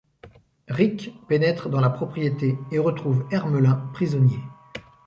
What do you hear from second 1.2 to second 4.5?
pénètre dans la propriété et retrouve Hermelin, prisonnier.